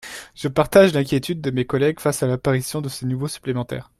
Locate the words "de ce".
2.81-3.05